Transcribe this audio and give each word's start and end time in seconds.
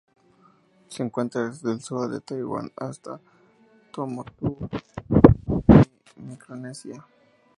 Se 0.87 1.03
encuentra 1.03 1.47
desde 1.47 1.71
el 1.71 1.79
sur 1.79 2.09
de 2.09 2.21
Taiwán 2.21 2.71
hasta 2.75 3.11
las 3.11 3.21
Tuamotu, 3.91 4.55
Tonga 5.07 5.85
y 6.17 6.21
Micronesia. 6.23 7.05